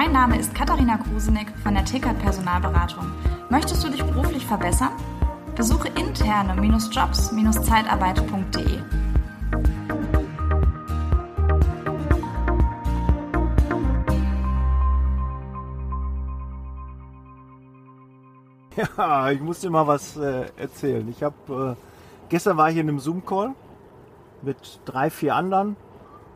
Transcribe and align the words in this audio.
Mein 0.00 0.12
Name 0.12 0.38
ist 0.38 0.54
Katharina 0.54 0.96
Krusenick 0.96 1.48
von 1.64 1.74
der 1.74 1.84
Tickert 1.84 2.16
Personalberatung. 2.20 3.04
Möchtest 3.50 3.82
du 3.82 3.88
dich 3.88 4.04
beruflich 4.04 4.46
verbessern? 4.46 4.92
Besuche 5.56 5.88
interne-jobs-zeitarbeit.de. 5.88 8.78
Ja, 18.96 19.32
ich 19.32 19.40
muss 19.40 19.58
dir 19.58 19.70
mal 19.70 19.88
was 19.88 20.16
äh, 20.16 20.44
erzählen. 20.56 21.08
Ich 21.08 21.24
habe 21.24 21.76
äh, 21.76 21.82
gestern 22.28 22.56
war 22.56 22.70
ich 22.70 22.76
in 22.76 22.88
einem 22.88 23.00
Zoom-Call 23.00 23.50
mit 24.42 24.78
drei, 24.84 25.10
vier 25.10 25.34
anderen. 25.34 25.74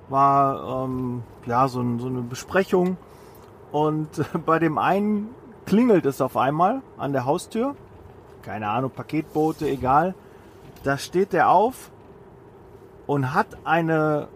War 0.09 0.85
ähm, 0.85 1.23
ja 1.47 1.69
so, 1.69 1.81
ein, 1.81 2.01
so, 2.01 2.09
eine 2.09 2.23
Besprechung 2.23 2.97
und 3.73 4.09
bei 4.47 4.59
dem 4.59 4.79
einen 4.79 5.35
klingelt 5.67 6.07
es 6.07 6.21
auf 6.21 6.37
einmal 6.37 6.83
an 6.99 7.13
der 7.13 7.25
Haustür. 7.25 7.75
Keine 8.43 8.69
Ahnung, 8.69 8.91
Paketboote, 8.91 9.69
egal. 9.69 10.15
Da 10.85 10.99
steht 10.99 11.33
der 11.33 11.51
auf 11.51 11.91
und 13.07 13.35
hat 13.35 13.47
eine, 13.65 14.29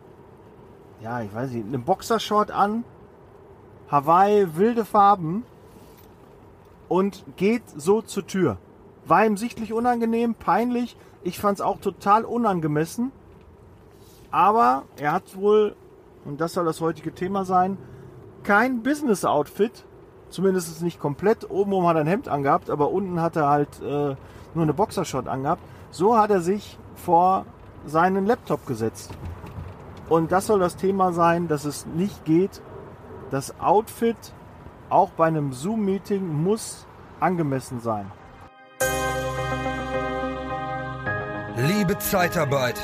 ja, 1.01 1.21
ich 1.21 1.35
weiß 1.35 1.51
nicht, 1.51 1.67
eine 1.67 1.79
Boxershort 1.79 2.51
an. 2.51 2.85
Hawaii, 3.91 4.57
wilde 4.57 4.85
Farben 4.85 5.45
und 6.89 7.25
geht 7.37 7.63
so 7.77 8.03
zur 8.03 8.27
Tür. 8.27 8.59
War 9.05 9.25
ihm 9.25 9.37
sichtlich 9.37 9.73
unangenehm, 9.73 10.35
peinlich. 10.35 10.97
Ich 11.23 11.39
fand 11.39 11.59
es 11.59 11.61
auch 11.61 11.81
total 11.81 12.25
unangemessen. 12.25 13.13
Aber 14.31 14.83
er 14.97 15.13
hat 15.13 15.37
wohl, 15.37 15.77
und 16.25 16.41
das 16.41 16.55
soll 16.55 16.65
das 16.65 16.81
heutige 16.81 17.15
Thema 17.15 17.45
sein, 17.45 17.79
kein 18.47 18.83
Business-Outfit. 18.83 19.85
Zumindest 20.31 20.83
nicht 20.83 21.01
komplett. 21.01 21.51
Obenrum 21.51 21.87
hat 21.87 21.97
er 21.97 22.03
ein 22.03 22.07
Hemd 22.07 22.29
angehabt, 22.29 22.71
aber 22.71 22.91
unten 22.91 23.21
hat 23.21 23.37
er 23.37 23.49
halt 23.49 23.81
äh, 23.81 24.15
nur 24.55 24.63
eine 24.63 24.73
Boxershot 24.73 25.29
angehabt. 25.29 25.63
So 25.91 26.17
hat 26.17 26.31
er 26.31 26.41
sich 26.41 26.79
vor 26.95 27.45
seinen 27.85 28.27
Laptop 28.27 28.67
gesetzt. 28.67 29.11
Und 30.09 30.33
das 30.33 30.47
soll 30.47 30.61
das 30.61 30.77
Thema 30.77 31.13
sein, 31.13 31.49
dass 31.49 31.65
es 31.65 31.87
nicht 31.87 32.25
geht. 32.25 32.63
Das 33.31 33.61
Outfit 33.61 34.17
auch 34.89 35.11
bei 35.11 35.27
einem 35.27 35.53
Zoom-Meeting 35.53 36.27
muss 36.27 36.87
angemessen 37.19 37.81
sein. 37.81 38.11
Liebe 41.57 41.99
Zeitarbeit, 41.99 42.81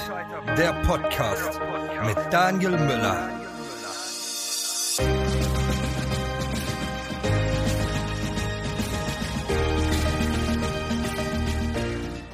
der 0.56 0.72
Podcast 0.84 1.60
mit 2.06 2.16
Daniel 2.30 2.72
Müller. 2.72 3.41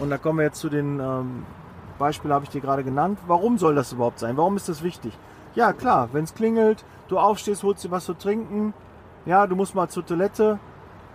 Und 0.09 0.13
da 0.13 0.17
kommen 0.17 0.39
wir 0.39 0.47
jetzt 0.47 0.61
zu 0.61 0.71
den 0.71 1.01
ähm, 1.01 1.45
Beispielen, 1.99 2.33
habe 2.33 2.47
ich 2.47 2.51
dir 2.51 2.63
gerade 2.63 2.83
genannt. 2.83 3.19
Warum 3.27 3.59
soll 3.59 3.75
das 3.75 3.93
überhaupt 3.93 4.21
sein? 4.21 4.39
Warum 4.39 4.57
ist 4.57 4.67
das 4.67 4.83
wichtig? 4.83 5.13
Ja, 5.55 5.75
klar, 5.75 6.09
wenn 6.13 6.25
es 6.25 6.35
klingelt, 6.35 6.83
du 7.09 7.19
aufstehst, 7.19 7.63
holst 7.63 7.85
dir 7.85 7.91
was 7.91 8.07
zu 8.07 8.15
trinken, 8.15 8.73
ja, 9.27 9.47
du 9.47 9.55
musst 9.55 9.75
mal 9.75 9.91
zur 9.91 10.07
Toilette, 10.07 10.59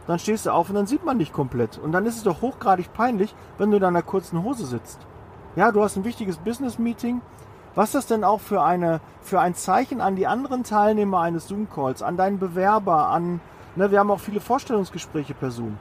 dann 0.06 0.20
stehst 0.20 0.46
du 0.46 0.52
auf 0.52 0.70
und 0.70 0.76
dann 0.76 0.86
sieht 0.86 1.04
man 1.04 1.18
dich 1.18 1.34
komplett. 1.34 1.80
Und 1.80 1.92
dann 1.92 2.06
ist 2.06 2.18
es 2.18 2.24
doch 2.24 2.44
hochgradig 2.44 2.94
peinlich, 2.94 3.34
wenn 3.58 3.72
du 3.72 3.78
in 3.78 3.82
deiner 3.82 4.04
kurzen 4.04 4.44
Hose 4.44 4.68
sitzt. 4.68 5.00
Ja, 5.56 5.72
du 5.72 5.82
hast 5.82 5.96
ein 5.96 6.06
wichtiges 6.06 6.38
Business-Meeting. 6.38 7.24
Was 7.74 7.86
ist 7.86 7.96
das 7.96 8.06
denn 8.06 8.24
auch 8.24 8.42
für, 8.42 8.62
eine, 8.62 9.02
für 9.24 9.40
ein 9.40 9.56
Zeichen 9.56 10.02
an 10.02 10.16
die 10.16 10.28
anderen 10.28 10.64
Teilnehmer 10.64 11.22
eines 11.22 11.48
Zoom-Calls, 11.48 12.04
an 12.04 12.16
deinen 12.16 12.38
Bewerber, 12.38 13.08
an, 13.08 13.42
ne, 13.76 13.90
wir 13.90 13.98
haben 13.98 14.12
auch 14.12 14.20
viele 14.20 14.40
Vorstellungsgespräche 14.40 15.34
per 15.34 15.50
Zoom. 15.50 15.80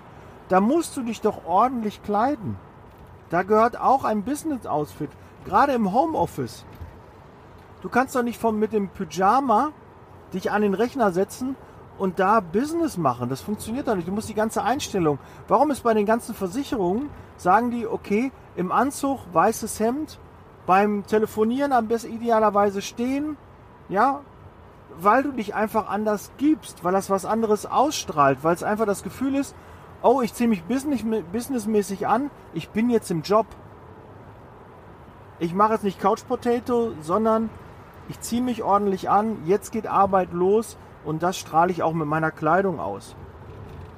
Da 0.49 0.63
musst 0.63 0.97
du 0.97 1.03
dich 1.03 1.21
doch 1.21 1.45
ordentlich 1.45 2.03
kleiden. 2.03 2.57
Da 3.33 3.45
gehört 3.45 3.81
auch 3.81 4.05
ein 4.05 4.25
Business-Outfit, 4.25 5.09
gerade 5.47 5.73
im 5.73 5.95
Homeoffice. 5.95 6.67
Du 7.81 7.89
kannst 7.89 8.15
doch 8.15 8.23
nicht 8.23 8.39
vom, 8.39 8.59
mit 8.59 8.75
dem 8.75 8.91
Pyjama 8.91 9.71
dich 10.35 10.51
an 10.51 10.61
den 10.61 10.75
Rechner 10.75 11.13
setzen 11.13 11.57
und 11.97 12.19
da 12.19 12.41
Business 12.41 12.99
machen. 12.99 13.31
Das 13.31 13.41
funktioniert 13.41 13.89
doch 13.89 13.95
nicht. 13.95 14.07
Du 14.07 14.13
musst 14.13 14.29
die 14.29 14.35
ganze 14.35 14.63
Einstellung. 14.63 15.19
Warum 15.49 15.71
ist 15.71 15.83
bei 15.83 15.95
den 15.95 16.05
ganzen 16.05 16.35
Versicherungen, 16.35 17.09
sagen 17.39 17.71
die, 17.71 17.87
okay, 17.87 18.33
im 18.55 18.71
Anzug, 18.71 19.21
weißes 19.33 19.81
Hemd, 19.81 20.19
beim 20.67 21.07
Telefonieren 21.07 21.73
am 21.73 21.89
besten 21.89 22.13
idealerweise 22.13 22.83
stehen, 22.83 23.39
ja, 23.89 24.21
weil 24.99 25.23
du 25.23 25.33
dich 25.33 25.55
einfach 25.55 25.89
anders 25.89 26.33
gibst, 26.37 26.85
weil 26.85 26.93
das 26.93 27.09
was 27.09 27.25
anderes 27.25 27.65
ausstrahlt, 27.65 28.41
weil 28.43 28.55
es 28.55 28.63
einfach 28.63 28.85
das 28.85 29.03
Gefühl 29.03 29.37
ist, 29.37 29.55
oh, 30.03 30.21
ich 30.21 30.35
ziehe 30.35 30.49
mich 30.49 30.65
business, 30.65 31.05
businessmäßig 31.33 32.07
an, 32.07 32.31
ich 32.55 32.71
bin 32.71 32.91
jetzt 32.91 33.11
im 33.11 33.23
Job. 33.23 33.47
Ich 35.39 35.55
mache 35.55 35.75
jetzt 35.75 35.85
nicht 35.85 36.01
Couch 36.01 36.27
Potato, 36.27 36.93
sondern 37.01 37.51
ich 38.09 38.21
ziehe 38.21 38.43
mich 38.43 38.63
ordentlich 38.63 39.11
an, 39.11 39.39
jetzt 39.47 39.73
geht 39.73 39.87
Arbeit 39.87 40.33
los 40.33 40.77
und 41.05 41.23
das 41.23 41.37
strahle 41.39 41.73
ich 41.73 41.83
auch 41.83 41.95
mit 41.95 42.07
meiner 42.07 42.31
Kleidung 42.31 42.81
aus. 42.81 43.17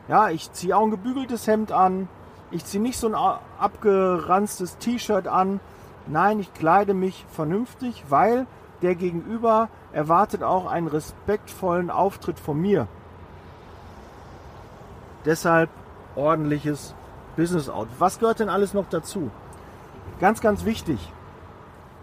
Ja, 0.09 0.29
ich 0.29 0.53
ziehe 0.53 0.77
auch 0.77 0.83
ein 0.83 0.91
gebügeltes 0.91 1.47
Hemd 1.47 1.73
an. 1.73 2.09
Ich 2.51 2.65
ziehe 2.65 2.83
nicht 2.83 2.99
so 2.99 3.09
ein 3.09 3.15
abgeranztes 3.59 4.77
T-Shirt 4.79 5.27
an. 5.27 5.61
Nein, 6.07 6.41
ich 6.41 6.53
kleide 6.53 6.93
mich 6.93 7.25
vernünftig, 7.31 8.05
weil 8.09 8.47
der 8.83 8.95
Gegenüber 8.95 9.69
erwartet 9.93 10.43
auch 10.43 10.67
einen 10.67 10.89
respektvollen 10.89 11.91
Auftritt 11.91 12.39
von 12.39 12.61
mir. 12.61 12.87
Deshalb 15.25 15.71
ordentliches 16.17 16.95
Business 17.37 17.69
Out. 17.69 17.89
Was 17.99 18.19
gehört 18.19 18.41
denn 18.41 18.49
alles 18.49 18.75
noch 18.75 18.89
dazu? 18.89 19.31
Ganz, 20.21 20.41
ganz 20.41 20.65
wichtig. 20.65 21.13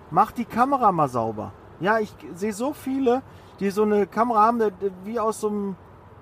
Mach 0.09 0.31
die 0.31 0.45
Kamera 0.45 0.91
mal 0.91 1.07
sauber. 1.07 1.53
Ja, 1.79 1.99
ich 1.99 2.13
sehe 2.35 2.53
so 2.53 2.73
viele, 2.73 3.21
die 3.59 3.69
so 3.69 3.83
eine 3.83 4.05
Kamera 4.07 4.45
haben, 4.45 4.61
wie 5.03 5.19
aus 5.19 5.41
so 5.41 5.47
einem 5.47 5.75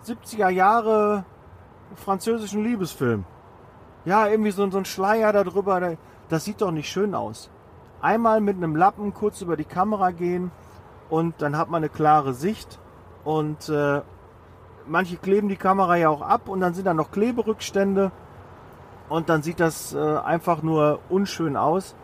70er 0.06 0.50
Jahre 0.50 1.26
französischen 1.96 2.64
Liebesfilm. 2.64 3.26
Ja, 4.06 4.28
irgendwie 4.28 4.52
so, 4.52 4.70
so 4.70 4.78
ein 4.78 4.86
Schleier 4.86 5.34
darüber, 5.34 5.98
das 6.30 6.46
sieht 6.46 6.62
doch 6.62 6.72
nicht 6.72 6.90
schön 6.90 7.16
aus. 7.16 7.50
Einmal 8.02 8.40
mit 8.40 8.58
einem 8.58 8.76
Lappen 8.76 9.14
kurz 9.14 9.42
über 9.42 9.58
die 9.58 9.66
Kamera 9.66 10.12
gehen 10.12 10.52
und 11.10 11.42
dann 11.42 11.58
hat 11.58 11.70
man 11.70 11.80
eine 11.80 11.90
klare 11.90 12.34
Sicht 12.34 12.80
und 13.24 13.68
äh, 13.70 14.02
manche 14.90 15.18
kleben 15.18 15.48
die 15.48 15.56
Kamera 15.56 15.96
ja 15.96 16.10
auch 16.10 16.22
ab 16.22 16.50
und 16.50 16.60
dann 16.60 16.74
sind 16.74 16.86
da 16.86 16.94
noch 16.94 17.12
Kleberückstände 17.12 18.12
und 19.08 19.30
dann 19.30 19.44
sieht 19.44 19.60
das 19.60 19.94
äh, 19.94 19.98
einfach 20.00 20.62
nur 20.62 21.00
unschön 21.10 21.56
aus. 21.56 21.96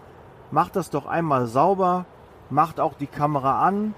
Macht 0.51 0.75
das 0.75 0.89
doch 0.89 1.05
einmal 1.05 1.47
sauber, 1.47 2.05
macht 2.49 2.79
auch 2.79 2.93
die 2.93 3.07
Kamera 3.07 3.65
an, 3.65 3.93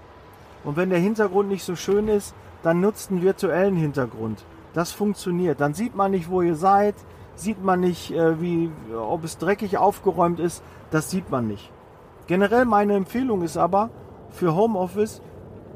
und 0.67 0.75
wenn 0.75 0.89
der 0.89 0.99
Hintergrund 0.99 1.47
nicht 1.47 1.63
so 1.63 1.77
schön 1.77 2.09
ist, 2.09 2.35
dann 2.61 2.81
nutzt 2.81 3.09
einen 3.09 3.21
virtuellen 3.21 3.77
Hintergrund. 3.77 4.43
Das 4.73 4.91
funktioniert. 4.91 5.61
Dann 5.61 5.73
sieht 5.73 5.95
man 5.95 6.11
nicht, 6.11 6.29
wo 6.29 6.41
ihr 6.41 6.55
seid, 6.55 6.95
sieht 7.35 7.63
man 7.63 7.79
nicht, 7.79 8.11
äh, 8.11 8.41
wie, 8.41 8.69
ob 8.93 9.23
es 9.23 9.37
dreckig 9.37 9.77
aufgeräumt 9.77 10.41
ist. 10.41 10.61
Das 10.91 11.09
sieht 11.09 11.29
man 11.29 11.47
nicht. 11.47 11.71
Generell 12.27 12.65
meine 12.65 12.95
Empfehlung 12.95 13.43
ist 13.43 13.55
aber 13.55 13.89
für 14.29 14.55
Homeoffice, 14.55 15.21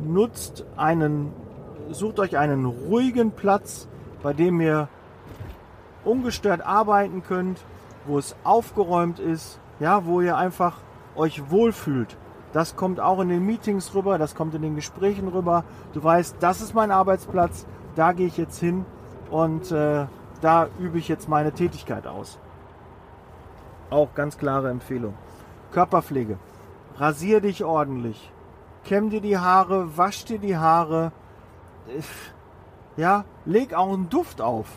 nutzt 0.02 0.66
einen, 0.76 1.32
sucht 1.94 2.20
euch 2.20 2.38
einen 2.38 2.66
ruhigen 2.66 3.32
Platz, 3.32 3.88
bei 4.24 4.34
dem 4.34 4.62
ihr 4.62 4.88
ungestört 6.04 6.62
arbeiten 6.62 7.24
könnt, 7.24 7.60
wo 8.06 8.18
es 8.18 8.36
aufgeräumt 8.44 9.20
ist, 9.20 9.60
ja, 9.80 10.06
wo 10.06 10.22
ihr 10.22 10.38
einfach 10.38 10.78
euch 11.16 11.50
wohlfühlt. 11.52 12.18
Das 12.54 12.76
kommt 12.76 13.00
auch 13.00 13.20
in 13.20 13.30
den 13.30 13.46
Meetings 13.46 13.94
rüber, 13.96 14.18
das 14.18 14.36
kommt 14.36 14.56
in 14.56 14.62
den 14.62 14.76
Gesprächen 14.76 15.28
rüber. 15.28 15.64
Du 15.94 16.04
weißt, 16.04 16.38
das 16.40 16.62
ist 16.62 16.74
mein 16.74 16.92
Arbeitsplatz, 16.92 17.66
da 17.96 18.12
gehe 18.12 18.28
ich 18.28 18.38
jetzt 18.38 18.60
hin 18.60 18.86
und 19.30 19.72
äh, 19.72 20.06
da 20.42 20.68
übe 20.80 20.98
ich 20.98 21.08
jetzt 21.08 21.30
meine 21.30 21.52
Tätigkeit 21.54 22.08
aus. 22.08 22.40
Auch 23.90 24.14
ganz 24.16 24.38
klare 24.38 24.70
Empfehlung. 24.70 25.14
Körperpflege. 25.72 26.38
Rasier 26.98 27.42
dich 27.42 27.64
ordentlich. 27.64 28.32
Kämm 28.84 29.10
dir 29.10 29.22
die 29.22 29.38
Haare, 29.38 29.98
wasch 29.98 30.26
dir 30.26 30.40
die 30.40 30.58
Haare. 30.58 31.12
Ja, 32.98 33.26
leg 33.46 33.74
auch 33.74 33.94
einen 33.94 34.10
Duft 34.10 34.42
auf. 34.42 34.68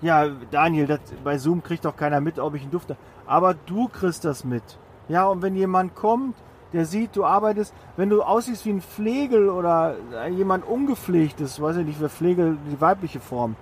Ja, 0.00 0.28
Daniel, 0.50 0.86
das, 0.86 1.00
bei 1.24 1.38
Zoom 1.38 1.62
kriegt 1.62 1.84
doch 1.84 1.96
keiner 1.96 2.20
mit, 2.20 2.38
ob 2.38 2.54
ich 2.54 2.62
einen 2.62 2.70
Duft 2.70 2.90
habe. 2.90 3.00
Aber 3.26 3.54
du 3.54 3.88
kriegst 3.88 4.24
das 4.24 4.44
mit. 4.44 4.62
Ja, 5.08 5.26
und 5.26 5.42
wenn 5.42 5.56
jemand 5.56 5.94
kommt, 5.94 6.36
der 6.72 6.84
sieht, 6.84 7.16
du 7.16 7.24
arbeitest, 7.24 7.74
wenn 7.96 8.10
du 8.10 8.22
aussiehst 8.22 8.66
wie 8.66 8.70
ein 8.70 8.82
Pflegel 8.82 9.48
oder 9.48 9.96
jemand 10.30 10.66
ungepflegtes, 10.66 11.60
weiß 11.60 11.76
ich 11.78 11.86
nicht, 11.86 12.00
wer 12.00 12.10
Pflegel, 12.10 12.58
die 12.70 12.80
weibliche 12.80 13.20
Form 13.20 13.56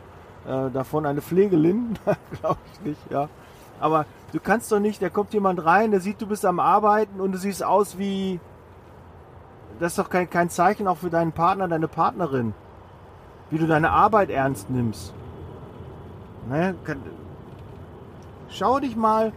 äh, 0.47 0.71
davon, 0.71 1.07
eine 1.07 1.23
Pflegelin, 1.23 1.99
glaube 2.41 2.59
ich 2.73 2.81
nicht, 2.81 3.11
ja. 3.11 3.29
Aber 3.79 4.07
du 4.33 4.41
kannst 4.41 4.73
doch 4.73 4.81
nicht, 4.81 5.03
da 5.03 5.09
kommt 5.09 5.35
jemand 5.35 5.65
rein, 5.65 5.91
der 5.91 6.01
sieht, 6.01 6.21
du 6.21 6.27
bist 6.27 6.45
am 6.45 6.59
Arbeiten 6.59 7.21
und 7.21 7.33
du 7.33 7.39
siehst 7.39 7.63
aus 7.63 7.99
wie, 7.99 8.41
das 9.79 9.93
ist 9.93 9.99
doch 9.99 10.11
kein, 10.11 10.29
kein 10.31 10.51
Zeichen 10.51 10.87
auch 10.89 10.99
für 10.99 11.11
deinen 11.11 11.33
Partner, 11.33 11.69
deine 11.69 11.89
Partnerin. 11.89 12.55
wie 13.51 13.59
du 13.59 13.67
deine 13.67 13.91
Arbeit 13.91 14.31
ernst 14.31 14.71
nimmst. 14.71 15.15
Ne? 16.49 16.75
Schau 18.49 18.81
dich 18.81 18.97
mal, 18.97 19.33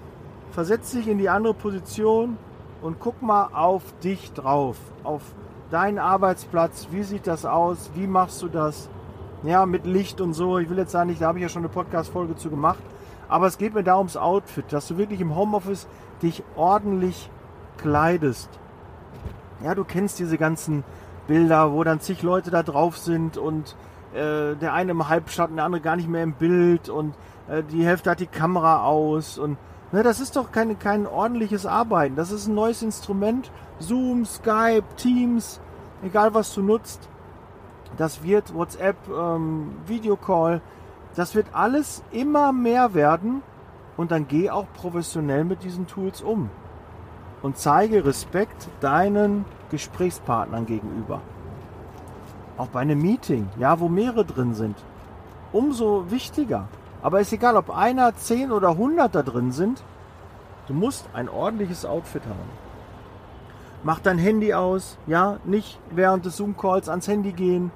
versetz 0.51 0.91
dich 0.91 1.07
in 1.07 1.17
die 1.17 1.29
andere 1.29 1.53
Position 1.53 2.37
und 2.81 2.99
guck 2.99 3.21
mal 3.21 3.49
auf 3.53 3.83
dich 4.03 4.31
drauf, 4.33 4.77
auf 5.03 5.21
deinen 5.69 5.99
Arbeitsplatz. 5.99 6.87
Wie 6.91 7.03
sieht 7.03 7.27
das 7.27 7.45
aus? 7.45 7.91
Wie 7.95 8.07
machst 8.07 8.41
du 8.41 8.47
das? 8.47 8.89
Ja, 9.43 9.65
mit 9.65 9.85
Licht 9.85 10.21
und 10.21 10.33
so. 10.33 10.57
Ich 10.57 10.69
will 10.69 10.77
jetzt 10.77 10.91
sagen, 10.91 11.15
da 11.19 11.27
habe 11.27 11.37
ich 11.37 11.43
ja 11.43 11.49
schon 11.49 11.61
eine 11.61 11.69
Podcast-Folge 11.69 12.35
zu 12.35 12.49
gemacht. 12.49 12.83
Aber 13.27 13.47
es 13.47 13.57
geht 13.57 13.73
mir 13.73 13.83
da 13.83 13.97
ums 13.97 14.17
Outfit, 14.17 14.65
dass 14.73 14.87
du 14.87 14.97
wirklich 14.97 15.21
im 15.21 15.35
Homeoffice 15.35 15.87
dich 16.21 16.43
ordentlich 16.55 17.29
kleidest. 17.77 18.49
Ja, 19.63 19.75
du 19.75 19.83
kennst 19.83 20.19
diese 20.19 20.37
ganzen 20.37 20.85
Bilder, 21.27 21.73
wo 21.73 21.83
dann 21.83 21.99
zig 21.99 22.23
Leute 22.23 22.49
da 22.49 22.63
drauf 22.63 22.97
sind 22.97 23.37
und 23.37 23.75
äh, 24.13 24.55
der 24.55 24.73
eine 24.73 24.91
im 24.91 25.09
Halbschatten, 25.09 25.57
der 25.57 25.65
andere 25.65 25.81
gar 25.81 25.97
nicht 25.97 26.07
mehr 26.07 26.23
im 26.23 26.33
Bild 26.33 26.87
und 26.87 27.13
äh, 27.49 27.61
die 27.63 27.85
Hälfte 27.85 28.09
hat 28.09 28.21
die 28.21 28.27
Kamera 28.27 28.83
aus 28.83 29.37
und 29.37 29.57
ne, 29.91 30.01
das 30.01 30.21
ist 30.21 30.37
doch 30.37 30.51
kein, 30.51 30.79
kein 30.79 31.05
ordentliches 31.05 31.65
Arbeiten. 31.65 32.15
Das 32.15 32.31
ist 32.31 32.47
ein 32.47 32.55
neues 32.55 32.81
Instrument. 32.81 33.51
Zoom, 33.79 34.25
Skype, 34.25 34.83
Teams, 34.95 35.59
egal 36.03 36.33
was 36.33 36.53
du 36.53 36.61
nutzt. 36.61 37.09
Das 37.97 38.23
wird 38.23 38.53
WhatsApp, 38.53 38.95
ähm, 39.09 39.73
Videocall, 39.87 40.61
das 41.15 41.35
wird 41.35 41.47
alles 41.53 42.01
immer 42.11 42.53
mehr 42.53 42.93
werden 42.93 43.41
und 43.97 44.11
dann 44.11 44.27
geh 44.27 44.49
auch 44.49 44.67
professionell 44.73 45.43
mit 45.43 45.63
diesen 45.63 45.85
Tools 45.85 46.21
um 46.21 46.49
und 47.41 47.57
zeige 47.57 48.05
Respekt 48.05 48.69
deinen 48.81 49.45
Gesprächspartnern 49.71 50.65
gegenüber. 50.65 51.21
Auch 52.57 52.67
bei 52.67 52.81
einem 52.81 53.01
Meeting, 53.01 53.47
ja, 53.57 53.79
wo 53.79 53.87
mehrere 53.87 54.25
drin 54.25 54.53
sind, 54.53 54.75
umso 55.53 56.11
wichtiger. 56.11 56.67
Aber 57.01 57.21
ist 57.21 57.31
egal, 57.31 57.55
ob 57.55 57.69
einer, 57.69 58.15
zehn 58.15 58.51
oder 58.51 58.75
hundert 58.75 59.15
da 59.15 59.23
drin 59.23 59.51
sind, 59.51 59.83
du 60.67 60.73
musst 60.73 61.07
ein 61.13 61.29
ordentliches 61.29 61.85
Outfit 61.85 62.23
haben. 62.25 62.69
Mach 63.83 63.99
dein 63.99 64.17
Handy 64.17 64.53
aus, 64.53 64.97
ja, 65.07 65.37
nicht 65.45 65.79
während 65.91 66.25
des 66.25 66.35
Zoom-Calls 66.35 66.89
ans 66.89 67.07
Handy 67.07 67.31
gehen. 67.31 67.71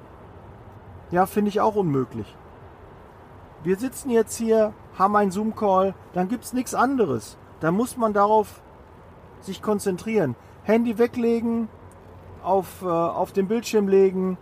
Ja, 1.11 1.25
finde 1.25 1.49
ich 1.49 1.61
auch 1.61 1.75
unmöglich. 1.75 2.35
Wir 3.63 3.77
sitzen 3.77 4.09
jetzt 4.09 4.35
hier, 4.35 4.73
haben 4.99 5.15
einen 5.15 5.31
Zoom-Call, 5.31 5.93
dann 6.11 6.27
gibt 6.27 6.43
es 6.43 6.51
nichts 6.51 6.75
anderes. 6.75 7.37
Da 7.61 7.71
muss 7.71 7.95
man 7.95 8.11
darauf 8.11 8.61
sich 9.45 9.61
konzentrieren. 9.61 10.35
Handy 10.63 10.97
weglegen, 10.97 11.67
auf, 12.43 12.81
äh, 12.83 12.87
auf 12.87 13.31
den 13.31 13.47
Bildschirm 13.47 13.87
legen, 13.87 14.37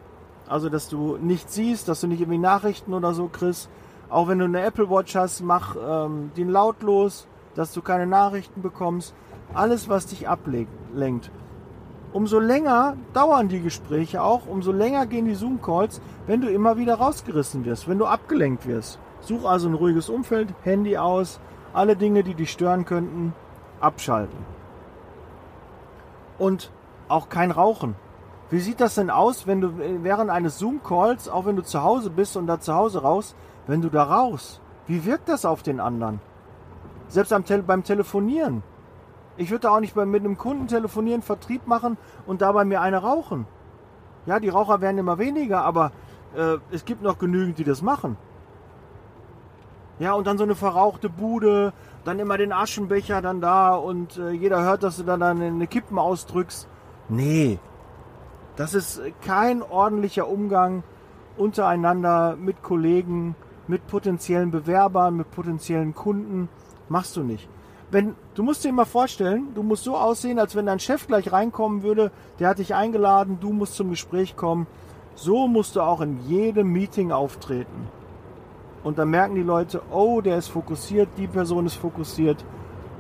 also 0.48 0.70
dass 0.70 0.90
du 0.90 1.18
nichts 1.18 1.56
siehst, 1.56 1.88
dass 1.88 2.02
du 2.02 2.08
nicht 2.08 2.22
irgendwie 2.22 2.38
Nachrichten 2.38 2.94
oder 2.94 3.14
so 3.14 3.28
kriegst. 3.28 3.70
Auch 4.10 4.28
wenn 4.28 4.40
du 4.40 4.46
eine 4.46 4.62
Apple 4.62 4.90
Watch 4.90 5.16
hast, 5.16 5.42
mach 5.42 5.76
ähm, 5.76 6.32
den 6.36 6.50
lautlos, 6.50 7.28
dass 7.56 7.74
du 7.74 7.82
keine 7.82 8.08
Nachrichten 8.08 8.62
bekommst. 8.62 9.14
Alles, 9.54 9.88
was 9.88 10.08
dich 10.08 10.28
ablenkt. 10.28 11.32
Umso 12.14 12.40
länger 12.40 12.98
dauern 13.14 13.48
die 13.48 13.62
Gespräche 13.62 14.22
auch, 14.22 14.46
umso 14.46 14.74
länger 14.74 15.06
gehen 15.06 15.26
die 15.26 15.36
Zoom-Calls, 15.36 16.02
wenn 16.28 16.42
du 16.42 16.50
immer 16.50 16.78
wieder 16.78 16.96
rausgerissen 16.96 17.64
wirst, 17.64 17.88
wenn 17.88 18.00
du 18.00 18.06
abgelenkt 18.06 18.68
wirst. 18.68 19.00
Such 19.22 19.46
also 19.46 19.70
ein 19.70 19.76
ruhiges 19.76 20.10
Umfeld, 20.10 20.50
Handy 20.64 20.98
aus, 20.98 21.40
alle 21.74 21.96
Dinge, 21.96 22.24
die 22.24 22.34
dich 22.34 22.52
stören 22.52 22.84
könnten, 22.84 23.34
abschalten. 23.80 24.61
Und 26.42 26.72
auch 27.08 27.30
kein 27.30 27.52
Rauchen. 27.52 27.94
Wie 28.50 28.58
sieht 28.58 28.82
das 28.82 28.96
denn 28.96 29.12
aus, 29.12 29.46
wenn 29.46 29.62
du 29.62 29.78
während 29.78 30.32
eines 30.32 30.58
Zoom-Calls, 30.58 31.30
auch 31.30 31.46
wenn 31.46 31.56
du 31.56 31.62
zu 31.62 31.84
Hause 31.84 32.10
bist 32.10 32.36
und 32.36 32.48
da 32.48 32.60
zu 32.60 32.74
Hause 32.74 33.04
raus, 33.04 33.36
wenn 33.68 33.84
du 33.84 33.90
da 33.90 34.06
rauchst? 34.06 34.60
Wie 34.88 35.06
wirkt 35.06 35.30
das 35.30 35.46
auf 35.46 35.62
den 35.62 35.80
anderen? 35.80 36.20
Selbst 37.10 37.32
beim 37.68 37.84
Telefonieren. 37.84 38.64
Ich 39.38 39.52
würde 39.52 39.68
da 39.68 39.76
auch 39.76 39.82
nicht 39.82 39.96
mit 39.96 40.26
einem 40.26 40.36
Kunden 40.36 40.66
telefonieren, 40.66 41.22
Vertrieb 41.22 41.68
machen 41.68 41.96
und 42.26 42.42
dabei 42.42 42.66
mir 42.66 42.82
eine 42.82 43.04
rauchen. 43.04 43.46
Ja, 44.26 44.40
die 44.40 44.50
Raucher 44.50 44.82
werden 44.82 44.98
immer 44.98 45.20
weniger, 45.20 45.62
aber 45.62 45.92
äh, 46.36 46.58
es 46.72 46.86
gibt 46.86 47.04
noch 47.04 47.20
genügend, 47.20 47.60
die 47.60 47.66
das 47.66 47.84
machen. 47.84 48.18
Ja, 50.02 50.14
und 50.14 50.26
dann 50.26 50.40
so 50.40 50.44
eine 50.44 50.56
verrauchte 50.56 51.10
Bude, 51.10 51.74
dann 52.06 52.18
immer 52.18 52.36
den 52.40 52.52
Aschenbecher 52.52 53.22
dann 53.22 53.40
da 53.40 53.76
und 53.76 54.18
äh, 54.18 54.32
jeder 54.32 54.64
hört, 54.64 54.82
dass 54.82 54.98
du 54.98 55.04
dann 55.04 55.22
eine 55.22 55.68
Kippen 55.68 56.00
ausdrückst. 56.00 56.68
Nee, 57.08 57.60
das 58.56 58.74
ist 58.74 59.00
kein 59.24 59.62
ordentlicher 59.62 60.28
Umgang 60.28 60.82
untereinander 61.38 62.36
mit 62.36 62.64
Kollegen, 62.64 63.36
mit 63.68 63.86
potenziellen 63.86 64.50
Bewerbern, 64.50 65.18
mit 65.18 65.30
potenziellen 65.30 65.94
Kunden. 65.94 66.50
Machst 66.90 67.16
du 67.16 67.22
nicht. 67.22 67.48
Wenn, 67.92 68.16
du 68.34 68.42
musst 68.42 68.64
dir 68.64 68.74
mal 68.74 68.86
vorstellen, 68.86 69.50
du 69.54 69.62
musst 69.62 69.84
so 69.84 69.96
aussehen, 69.96 70.40
als 70.40 70.56
wenn 70.56 70.66
dein 70.66 70.80
Chef 70.80 71.06
gleich 71.06 71.32
reinkommen 71.32 71.84
würde, 71.84 72.10
der 72.40 72.50
hat 72.50 72.58
dich 72.58 72.74
eingeladen, 72.74 73.38
du 73.40 73.54
musst 73.54 73.76
zum 73.76 73.92
Gespräch 73.92 74.36
kommen. 74.36 74.66
So 75.14 75.48
musst 75.48 75.76
du 75.76 75.82
auch 75.82 76.02
in 76.02 76.28
jedem 76.28 76.72
Meeting 76.72 77.12
auftreten. 77.12 78.01
Und 78.84 78.98
dann 78.98 79.10
merken 79.10 79.36
die 79.36 79.44
Leute, 79.44 79.82
oh, 79.92 80.22
der 80.22 80.38
ist 80.38 80.48
fokussiert, 80.48 81.10
die 81.18 81.28
Person 81.28 81.66
ist 81.66 81.76
fokussiert, 81.76 82.44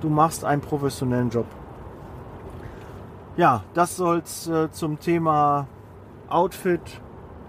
du 0.02 0.10
machst 0.10 0.46
einen 0.46 0.62
professionellen 0.62 1.30
Job. 1.30 1.48
Ja, 3.38 3.64
das 3.74 3.96
soll 3.96 4.20
es 4.20 4.48
äh, 4.48 4.70
zum 4.72 5.00
Thema 5.00 5.68
Outfit 6.30 7.02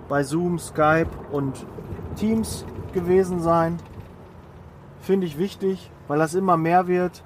bei 0.09 0.23
Zoom, 0.23 0.59
Skype 0.59 1.09
und 1.33 1.67
Teams 2.17 2.65
gewesen 2.93 3.41
sein. 3.41 3.79
Finde 5.01 5.27
ich 5.27 5.39
wichtig, 5.39 5.91
weil 6.07 6.19
das 6.19 6.35
immer 6.35 6.57
mehr 6.57 6.87
wird. 6.87 7.25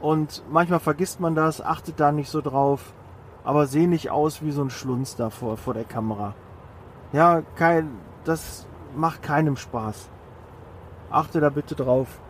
Und 0.00 0.44
manchmal 0.50 0.78
vergisst 0.78 1.18
man 1.18 1.34
das, 1.34 1.60
achtet 1.60 1.98
da 1.98 2.12
nicht 2.12 2.30
so 2.30 2.40
drauf. 2.40 2.92
Aber 3.42 3.66
sehe 3.66 3.88
nicht 3.88 4.10
aus 4.10 4.42
wie 4.42 4.52
so 4.52 4.62
ein 4.62 4.70
Schlunz 4.70 5.16
da 5.16 5.30
vor, 5.30 5.56
vor 5.56 5.74
der 5.74 5.84
Kamera. 5.84 6.34
Ja, 7.12 7.42
kein, 7.56 7.90
das 8.24 8.67
macht 8.96 9.22
keinem 9.22 9.56
Spaß. 9.56 10.08
Achte 11.10 11.40
da 11.40 11.50
bitte 11.50 11.74
drauf. 11.74 12.20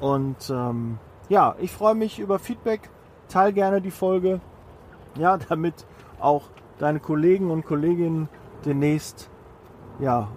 Und 0.00 0.50
ähm, 0.50 0.98
ja, 1.28 1.54
ich 1.58 1.72
freue 1.72 1.94
mich 1.94 2.18
über 2.18 2.38
Feedback. 2.38 2.90
Teil 3.28 3.52
gerne 3.52 3.80
die 3.80 3.90
Folge. 3.90 4.40
Ja, 5.16 5.36
damit 5.48 5.86
auch 6.20 6.44
deine 6.78 7.00
Kollegen 7.00 7.50
und 7.50 7.66
Kolleginnen 7.66 8.28
demnächst 8.64 9.30
ja, 9.98 10.28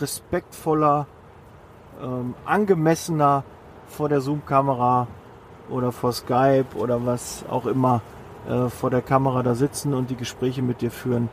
respektvoller, 0.00 1.06
ähm, 2.02 2.34
angemessener 2.44 3.44
vor 3.86 4.08
der 4.08 4.20
Zoom-Kamera 4.20 5.06
oder 5.68 5.92
vor 5.92 6.12
Skype 6.12 6.76
oder 6.76 7.04
was 7.04 7.44
auch 7.48 7.66
immer 7.66 8.02
äh, 8.48 8.68
vor 8.68 8.90
der 8.90 9.02
Kamera 9.02 9.42
da 9.42 9.54
sitzen 9.54 9.94
und 9.94 10.10
die 10.10 10.16
Gespräche 10.16 10.62
mit 10.62 10.80
dir 10.80 10.90
führen. 10.90 11.28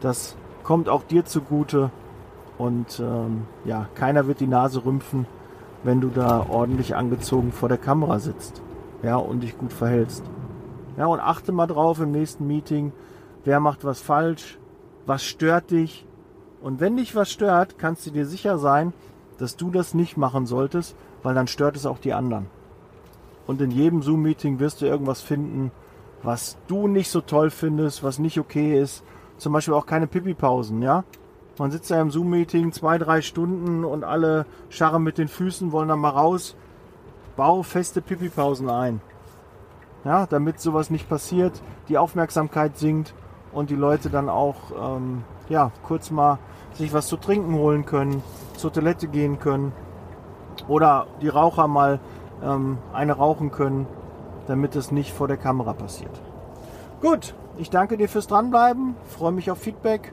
Das 0.00 0.36
kommt 0.62 0.88
auch 0.88 1.02
dir 1.02 1.24
zugute 1.24 1.90
und 2.58 3.00
ähm, 3.00 3.46
ja, 3.64 3.88
keiner 3.94 4.26
wird 4.26 4.40
die 4.40 4.46
Nase 4.46 4.84
rümpfen, 4.84 5.26
wenn 5.84 6.00
du 6.00 6.08
da 6.08 6.44
ordentlich 6.48 6.96
angezogen 6.96 7.52
vor 7.52 7.68
der 7.68 7.78
Kamera 7.78 8.18
sitzt 8.18 8.62
ja, 9.02 9.16
und 9.16 9.42
dich 9.42 9.56
gut 9.56 9.72
verhältst. 9.72 10.24
Ja, 10.96 11.06
und 11.06 11.20
achte 11.20 11.52
mal 11.52 11.66
drauf 11.66 12.00
im 12.00 12.10
nächsten 12.10 12.46
Meeting, 12.46 12.92
wer 13.44 13.60
macht 13.60 13.84
was 13.84 14.00
falsch, 14.00 14.58
was 15.06 15.22
stört 15.22 15.70
dich. 15.70 16.06
Und 16.60 16.80
wenn 16.80 16.96
dich 16.96 17.14
was 17.14 17.30
stört, 17.30 17.78
kannst 17.78 18.06
du 18.06 18.10
dir 18.10 18.26
sicher 18.26 18.58
sein, 18.58 18.92
dass 19.38 19.56
du 19.56 19.70
das 19.70 19.94
nicht 19.94 20.16
machen 20.16 20.46
solltest, 20.46 20.96
weil 21.22 21.34
dann 21.34 21.46
stört 21.46 21.76
es 21.76 21.86
auch 21.86 21.98
die 21.98 22.12
anderen. 22.12 22.46
Und 23.46 23.60
in 23.60 23.70
jedem 23.70 24.02
Zoom-Meeting 24.02 24.58
wirst 24.58 24.82
du 24.82 24.86
irgendwas 24.86 25.22
finden, 25.22 25.70
was 26.22 26.58
du 26.66 26.88
nicht 26.88 27.10
so 27.10 27.20
toll 27.20 27.50
findest, 27.50 28.02
was 28.02 28.18
nicht 28.18 28.38
okay 28.38 28.78
ist. 28.78 29.04
Zum 29.36 29.52
Beispiel 29.52 29.74
auch 29.74 29.86
keine 29.86 30.08
Pipi-Pausen, 30.08 30.82
ja. 30.82 31.04
Man 31.58 31.70
sitzt 31.70 31.90
ja 31.90 32.00
im 32.00 32.10
Zoom-Meeting 32.10 32.72
zwei, 32.72 32.98
drei 32.98 33.20
Stunden 33.20 33.84
und 33.84 34.04
alle 34.04 34.46
scharren 34.68 35.02
mit 35.02 35.18
den 35.18 35.28
Füßen, 35.28 35.72
wollen 35.72 35.88
dann 35.88 36.00
mal 36.00 36.10
raus. 36.10 36.56
Bau 37.36 37.62
feste 37.62 38.00
Pipi-Pausen 38.00 38.68
ein 38.70 39.00
ja, 40.04 40.26
damit 40.26 40.60
sowas 40.60 40.90
nicht 40.90 41.08
passiert, 41.08 41.60
die 41.88 41.98
Aufmerksamkeit 41.98 42.76
sinkt 42.76 43.14
und 43.52 43.70
die 43.70 43.76
Leute 43.76 44.10
dann 44.10 44.28
auch 44.28 44.56
ähm, 44.96 45.24
ja, 45.48 45.72
kurz 45.82 46.10
mal 46.10 46.38
sich 46.74 46.92
was 46.92 47.08
zu 47.08 47.16
trinken 47.16 47.54
holen 47.54 47.84
können, 47.84 48.22
zur 48.56 48.72
Toilette 48.72 49.08
gehen 49.08 49.38
können 49.38 49.72
oder 50.68 51.06
die 51.20 51.28
Raucher 51.28 51.66
mal 51.66 52.00
ähm, 52.42 52.78
eine 52.92 53.12
rauchen 53.12 53.50
können, 53.50 53.86
damit 54.46 54.76
es 54.76 54.92
nicht 54.92 55.12
vor 55.12 55.28
der 55.28 55.36
Kamera 55.36 55.72
passiert. 55.72 56.20
Gut, 57.00 57.34
ich 57.56 57.70
danke 57.70 57.96
dir 57.96 58.08
fürs 58.08 58.26
Dranbleiben, 58.26 58.94
freue 59.04 59.32
mich 59.32 59.50
auf 59.50 59.58
Feedback. 59.58 60.12